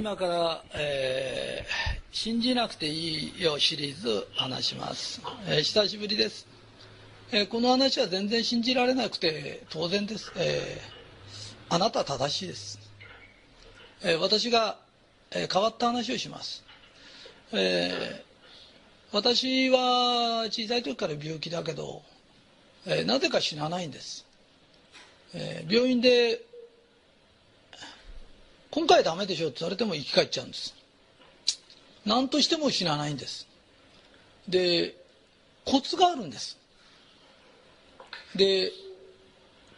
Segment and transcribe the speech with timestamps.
[0.00, 6.46] 今から、えー信じなくていいよシリーズ話します、えー久しぶりです、
[7.32, 12.78] えーこの話は全然信じられなくて当然です、えーあなた正しいです、
[14.02, 14.78] えー私が、
[15.32, 16.64] えー変わった話をします、
[17.52, 22.00] えー私は小さい時から病気だけど、
[22.86, 24.24] えーなぜか死なないんです、
[25.34, 26.40] えー病院で
[28.70, 30.74] 今回ダメでしょって言われても生き返っちゃうんです。
[32.06, 33.46] 何としても死なないんです。
[34.48, 34.94] で
[35.64, 36.56] コツがあるんです。
[38.36, 38.70] で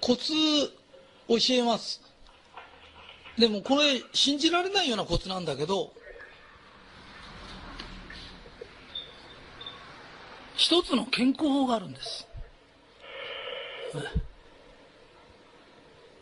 [0.01, 0.33] コツ
[1.29, 2.03] 教えます。
[3.39, 5.93] でもこれ信じられないようなコツなんだけど
[10.55, 12.29] 一つの健康法があるんです。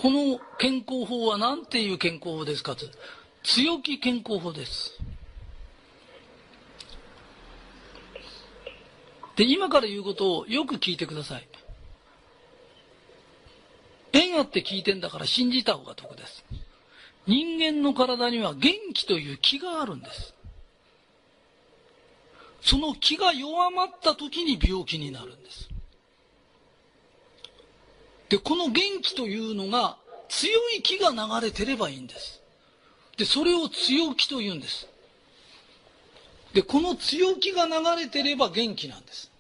[0.01, 2.87] この健康法は何ていう健康法ですかと。
[3.43, 4.99] 強気健康法です。
[9.37, 11.47] で今から言うことをよく聞いてください。
[14.15, 16.47] 縁あって聞いてんだから信じた方が得です。
[17.27, 20.35] 人間の体には元気という気があるんです。
[22.63, 25.69] その気が弱まった時に病気になるんです。
[28.31, 29.97] で、この元気というのが
[30.29, 32.41] 強い気が流れてればいいんです。
[33.19, 34.87] で、それを強気と言うんです。
[36.55, 39.31] で、この強気が流れてれば元気なんです。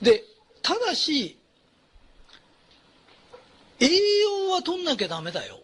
[0.00, 0.24] で、
[0.62, 1.36] ただし、
[3.80, 3.86] 栄
[4.20, 5.60] 養は取んなきゃダメだよ。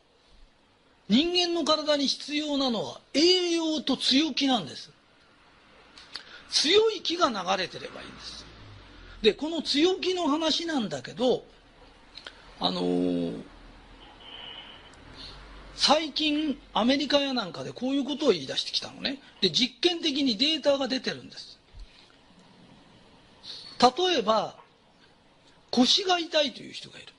[1.08, 4.90] 人間の体に必要なのは栄養と強気なんです。
[6.50, 8.49] 強い気が流れてればいいんです。
[9.22, 11.44] でこの強気の話なんだけど
[12.58, 13.42] あのー
[15.82, 19.18] 最近アメリカやなんかでこういうことを言い出してきたのね。
[19.40, 21.58] で実験的にデータが出てるんです。
[23.80, 24.56] 例えば
[25.70, 27.14] 腰が痛いという人がいる。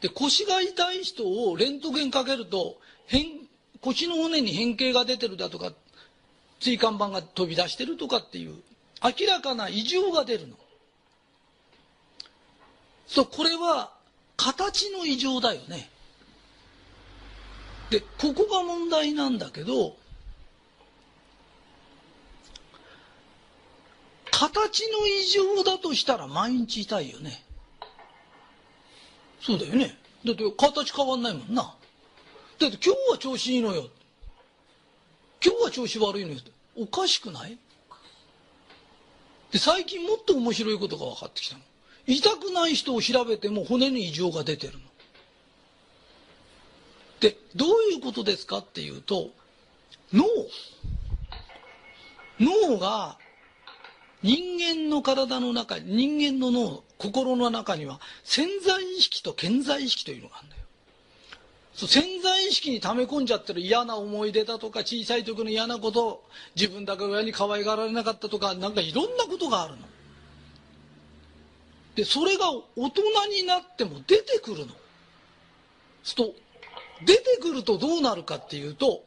[0.00, 3.26] で腰が痛い人をレントゲンかけると変
[3.80, 5.72] 腰の骨に変形が出てるだとか
[6.58, 8.56] 椎間板が飛び出してるとかっていう
[9.04, 10.56] 明らかな異常が出るの。
[13.12, 13.92] そう、これは
[14.36, 15.90] 形の異常だよね。
[17.90, 19.96] で、ここが問題なんだけど、
[24.30, 27.42] 形の異常だとしたら毎日痛いよね。
[29.42, 29.98] そうだよね。
[30.24, 31.74] だって形変わんないもんな。
[32.60, 33.88] だって今日は調子いいのよ。
[35.44, 36.38] 今日は調子悪いのよ。
[36.76, 37.58] おかしくない？
[39.50, 41.62] で最近もっと面白いことが分かってきたの
[42.06, 44.80] 痛くない人を調べても骨に異常が出てるの。
[47.20, 49.30] でどういうことですかっていうと
[50.12, 50.24] 脳。
[52.40, 53.18] 脳が
[54.22, 60.62] 人間の体の中人間の脳心の中には潜在意識と潜在意識というのがあるんだよ。
[61.74, 66.24] そう潜在意識に溜め込んじゃってる嫌な思い出だとか小さい時の嫌なこと
[66.54, 69.89] 自分だけ親に可愛がられなかったとかなんかいろんなことがあるの。
[72.00, 74.72] でそれが大人になっても出てくるの。
[76.02, 76.32] すと
[77.04, 79.04] 出てくるとどうなるかっていうと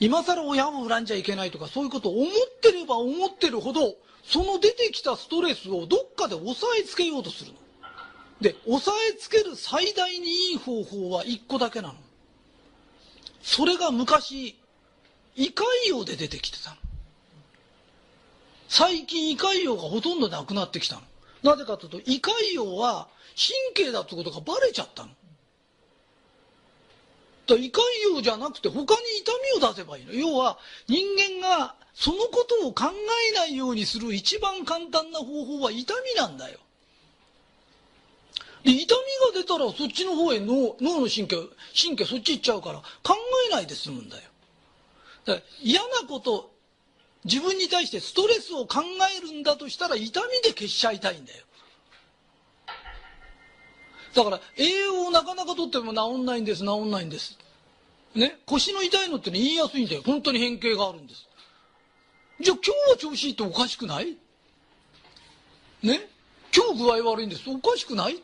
[0.00, 7.58] 今更親を恨んじゃいけないとかそういうことを思ってれば思ってるほどその出てきたストレスをどっかで抑えつけようとするの。
[8.40, 11.94] で抑えつける最大にいい方法は一個だけなの。
[13.42, 14.58] それが昔
[15.34, 16.76] 胃潰瘍で出てきてたの。
[18.68, 21.02] 最近胃潰瘍がほとんどなくなってきたの。
[21.42, 23.08] なぜかというと胃潰瘍は
[23.74, 25.10] 神経だってことがバレちゃったの。
[27.46, 27.80] だ胃潰
[28.16, 30.12] 瘍じゃなくて他に痛みを出せばいいの。
[30.12, 31.04] 要は人
[31.40, 32.92] 間がそのことを考
[33.32, 36.58] えないようにする一番簡単な方法は痛みなんだよ。
[38.64, 38.94] で痛
[39.32, 41.36] みが出たらそっちの方へ脳脳の神経
[41.80, 43.14] 神経そっち行っちゃうから考
[43.48, 44.22] えないで済むんだよ。
[45.24, 46.50] だ嫌なこと
[47.26, 48.82] 自分に対してストレスを考
[49.18, 51.44] えるんだとしたら痛みで消しちゃいたいんだよ。
[54.14, 57.36] だから栄養をなかなかとっても治んないんです治んないんです。
[58.14, 58.38] ね？
[58.46, 60.02] 腰の痛いのって、ね、言いやすいんだよ。
[60.06, 61.28] 本当に変形があるんです。
[62.40, 64.16] じゃあ今日は調子いいっておかしくない？
[65.82, 66.08] ね？
[66.54, 67.42] 今日具合悪いんです。
[67.50, 68.14] おかしくない？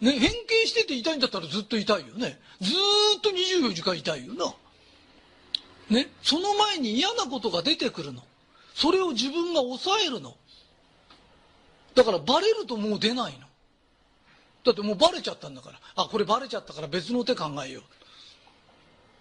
[0.00, 2.40] ね、変形してて痛いんだったらずっと痛いよね。
[2.60, 2.72] ず
[3.18, 4.52] っと24時間痛いよな。
[5.92, 8.22] ね、その前に嫌なことが出てくるの。
[8.74, 10.34] それを自分が抑えるの。
[11.94, 13.46] だからバレるともう出ないの。
[14.64, 15.78] だってもうバレちゃったんだから。
[15.96, 17.82] あ、これバレちゃったから別の手考えよう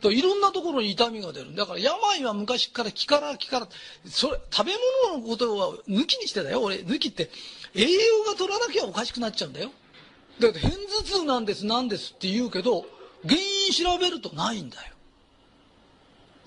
[0.02, 1.54] といろんなところに痛みが出る。
[1.56, 3.68] だから病は昔から気から気から、
[4.06, 4.74] それ、食べ
[5.12, 6.62] 物のことは抜きにしてだよ。
[6.64, 7.30] 俺、抜きって、
[7.76, 9.72] 栄養が取らなきゃおかしくなっちゃうんだよ。
[10.40, 12.86] だって片頭痛なんです、なんですって言うけど、
[13.28, 14.94] 原因調べるとないんだよ。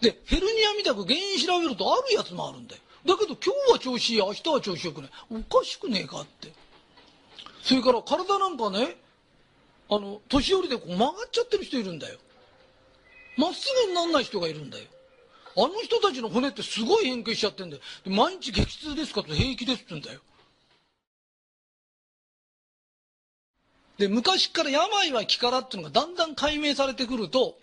[0.05, 2.83] で、ヘルニアみたく原因調べるとあるやつもあるんだよ。
[3.07, 5.11] だけど今日は調子いい、明日は調子よくない。
[5.31, 6.53] おかしくねえかって。
[7.63, 8.97] それから体なんかね、
[9.89, 12.19] あの、年寄りでこう曲がっちゃってる人いるんだよ。
[13.39, 14.85] まっすぐになんない人がいるんだよ。
[15.57, 17.83] あの人たちの骨ってすごい変形しちゃってんだよ。
[18.05, 20.21] 毎日激痛ですかって平気ですって言うんだよ。
[23.97, 27.57] で、昔から病は気からっていうのがだんだん解明されてくると、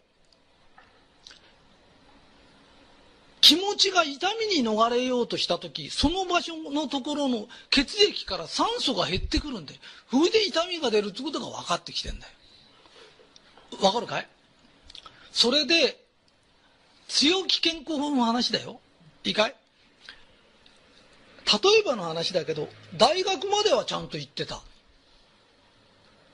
[3.42, 9.74] 気持ちが痛みに逃れようとした時、その場所のところの血液から酸素が減ってくるんで、
[10.12, 12.34] それで痛みが出るってことが分かってきてんだよ。
[13.82, 14.28] わかるかい？
[15.32, 16.04] それで、
[17.08, 18.80] 強気健康法の話だよ。
[19.24, 19.56] いいかい？
[21.46, 24.62] 例えばの話だけど、大学まではちゃんと行ってた。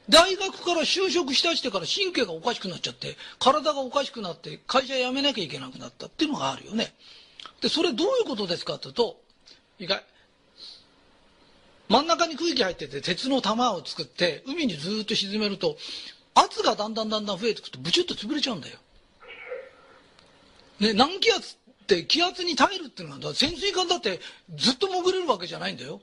[0.09, 6.93] 大学から就職しだしてから神経がおかしくなっちゃって、体がおかしくなって、会社辞めなきゃいけなくなったっていうのがあるよね。
[7.61, 9.19] で、それどういうことですかって言うと、
[9.79, 10.03] いいかい？
[11.89, 15.77] 真ん中に空気入ってて鉄の玉を作って海にずっと沈めると
[16.35, 18.77] 圧がだんだんだんだん増えてくるとブチュッと潰れちゃうんだよ。
[20.79, 24.19] ね、難気圧って気圧に耐えるっていうのは潜水艦だって
[24.55, 26.01] ずっと潜れるわけじゃないんだよ。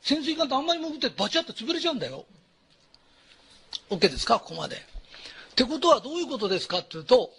[0.00, 2.24] 潜水艦ってあんまり潜ってバチャッと潰れちゃうんだよ。
[3.90, 4.40] OK ですか？
[4.40, 4.76] ここまで。
[4.76, 4.78] っ
[5.54, 6.78] てことはどういうことですか？
[6.78, 7.30] っていうと、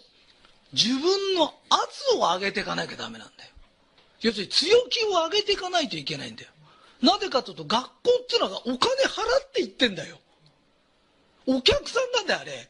[0.72, 3.50] 自分の圧を上げていかなきゃダメなんだよ。
[4.20, 6.50] 要するに強気を上げていかないといけないんだよ。
[7.02, 7.90] なぜかというと、学校
[8.22, 10.18] っていうのがお金払っていってんだよ。
[11.46, 12.68] お客さんなんだよ、あれ。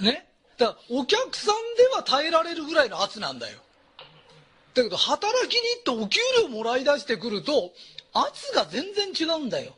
[0.00, 0.26] ね？
[0.58, 3.58] だから、お客さんでは耐えられるぐらいの圧なんだよ。
[4.74, 7.72] だけど、働きに行ってお給料もらい出してくると、
[8.12, 9.72] 圧が全然違うんだよ。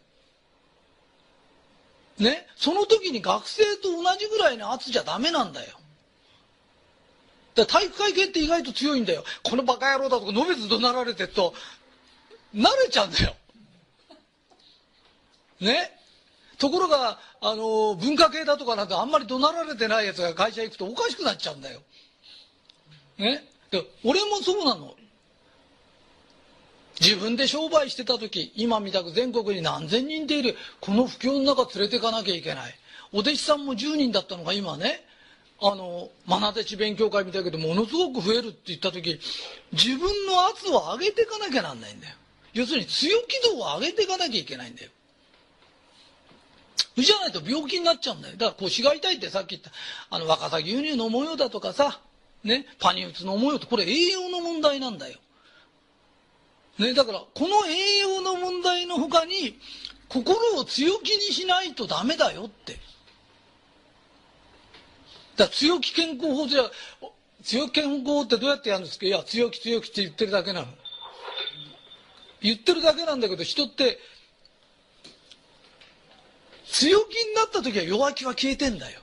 [2.21, 5.77] ね、その時に学生と同じぐらいの圧じゃダメなんだよ。
[7.55, 9.25] だ体育会系って意外と強いんだよ。
[9.43, 11.55] このバカ野郎だとか、のべつ怒鳴られてると、
[12.55, 13.35] 慣れちゃうんだよ。
[15.61, 15.97] ね？
[16.59, 21.81] ところが、あの、文化系だとかなんてあんまり怒鳴られてないやつが会社行くとおかしくなっちゃうんだよ。
[23.17, 23.45] ね？
[23.71, 24.95] で、俺もそうなの。
[27.01, 32.75] 自分で商売してた時、今みたく全国に何千人でいる、この不況の中連れていかなきゃいけない。
[33.13, 35.03] お弟子さんも10人だったのが今ね、
[35.63, 39.19] あの、マナテチ勉強会みたいけど、ものすごく増えるって言った時、
[39.73, 42.15] 自分の圧を上げていかなきゃなんないんだよ。
[42.53, 44.91] 要するに強気度を上げていかなきゃいけないんだよ。
[46.97, 48.37] じゃないと病気になっちゃうんだよ。
[48.37, 49.71] だから腰が痛いってさっき言った、
[50.11, 52.01] あの、若さ牛乳飲もうよだとかさ、
[52.45, 55.19] ね、パニウツ飲もうよって、これ栄養の問題なんだよ。
[56.79, 59.59] ね、だから、この栄養の問題の他に、
[60.09, 62.79] 心を強気にしないとダメだよって。
[65.37, 66.71] だ強気健康法じゃ、
[67.43, 69.07] 強気健康法ってどうやってやるんですか？
[69.07, 70.67] いや、強気強気って言ってるだけなの。
[72.41, 73.99] 言ってるだけなんだけど、人って、
[76.67, 79.01] 強気になった時は弱気は消えてんだよ。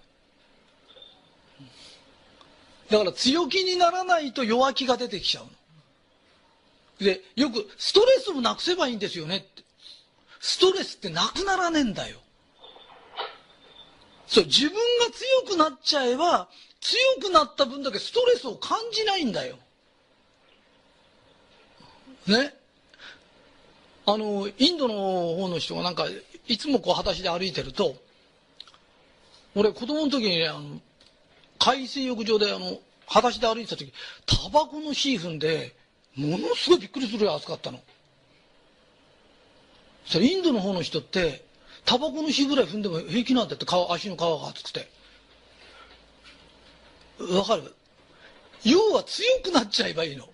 [2.90, 5.52] だから強気にならないと弱気が出てきちゃうの。
[7.00, 9.64] で、よく、ストレスもなくせばいいんですよねって。
[10.40, 12.18] ストレスってなくならねえんだよ。
[14.28, 14.82] そう、自分が
[15.46, 16.50] 強くなっちゃえば、
[16.82, 19.58] 強くなった分だけストレスを感じないんだよ。
[22.28, 22.54] ね？
[24.06, 24.96] あの、インドの
[25.36, 26.08] 方の人がなんか、
[26.48, 27.96] いつもこう裸足で歩いてると、
[29.56, 30.80] 俺子供の時にね、あの、
[31.60, 33.94] 海水浴場であの、裸足で歩いてた時、
[34.26, 35.76] タバコのシーフンで、
[36.18, 37.80] ものすごいびっくりするぐらい暑かったの。
[40.06, 41.46] それインドの方の人って、
[41.86, 44.90] タバコの火ぐらい踏んでも平気なんだって、足の皮が厚くて。
[47.20, 47.74] わかる？
[48.64, 50.28] 要は強くなっちゃえばいいの。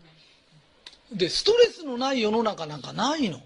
[1.12, 3.40] で、ストレスのない世の中なんかないの。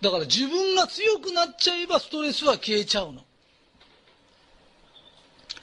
[0.00, 3.24] だから自分が強くなっちゃえばストレスは消えちゃうの。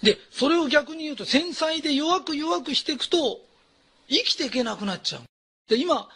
[0.03, 3.39] で、それを逆に言うと繊細で弱く弱くしていくと
[4.07, 5.21] 生きていけなくなっちゃう。
[5.67, 6.07] で、今、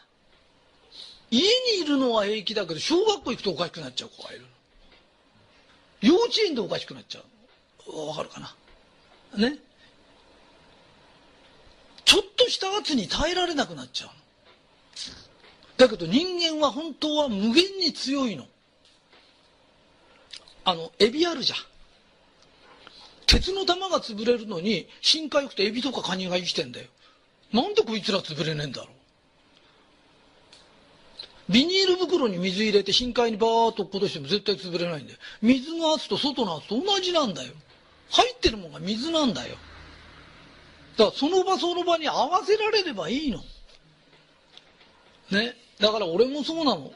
[1.31, 1.47] 家に
[1.81, 4.45] いるのは平気だけど、小学校行くとおかしくなっちゃう子がいる
[6.01, 7.21] 幼稚園でおかしくなっちゃ
[7.87, 8.07] う。
[8.07, 8.55] わかるかな？
[9.49, 9.57] ね？
[12.05, 14.09] ちょっとした圧に耐えられなくなっちゃう
[15.77, 16.25] だけど人
[16.59, 18.45] 間は本当は無限に強いの。
[20.65, 21.59] あの、エビあるじゃん。
[23.27, 26.87] 鉄の玉が潰れるのに深海行くとエビとかカニが生きてんだよ
[27.53, 28.89] なんでこいつら潰れねえんだろう。
[31.51, 35.19] ビニール袋に水入れて深海にバーッと落っことしても絶対潰れないんだよ。
[35.41, 37.53] 水の圧と外の圧と同じなんだよ。
[38.11, 39.55] 入ってるもんが水なんだよ。
[40.95, 43.39] だからその場その場に合わせられればいいの。
[45.31, 45.55] ね。
[45.79, 46.91] だから俺もそうなの。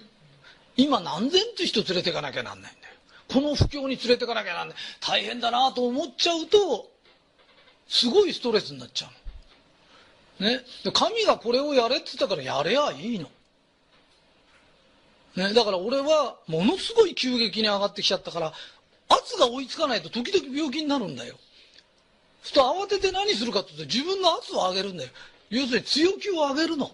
[0.75, 2.93] 今何千って人連れてかなきゃなんないんだよ。
[3.29, 4.77] この不況に連れてかなきゃなんない。
[4.99, 6.91] 大変だなと思っちゃうと
[7.87, 9.22] すごいストレスになっちゃうの。
[10.43, 10.61] ね。
[10.83, 13.29] で神がこれをやれって言ったからやれやいいの。
[15.35, 18.53] ね、だから俺はものすごい急激に上がってきちゃったから
[19.09, 21.35] 圧が追いつかないと時々病気になるんだよ。
[22.43, 25.09] すると慌てて何するかって言うと自分の圧を上げるんだよ。
[25.49, 26.91] 要するに強気を上げるの。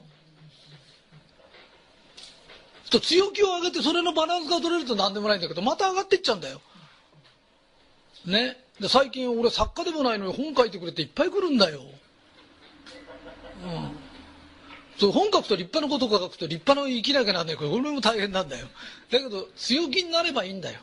[2.92, 6.62] と強気を上げてそれのバランスが取れると何でもないんだけどまた上がってっちゃうんだよ。
[8.26, 8.58] ね。
[8.80, 13.92] で最近俺作家でもないのに本書いてくれていっぱい来るんだようん
[15.00, 17.56] そう本書くと立派なことを書くと立派な生きなきゃなんない。
[17.56, 18.68] これ俺も大変なんだよ。
[19.10, 20.80] だけど強気になればいいんだよ。